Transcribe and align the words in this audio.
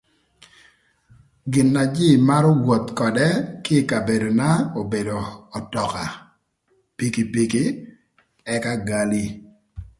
Gin 1.51 1.67
na 1.75 1.83
jïï 1.95 2.15
marö 2.27 2.51
woth 2.67 2.89
ködë 2.99 3.27
kï 3.63 3.75
ï 3.81 3.87
kabedona 3.89 4.49
obedo 4.81 5.19
ötöka, 5.57 6.05
pikipiki 6.97 7.63
ëka 8.55 8.73
gali. 8.89 9.23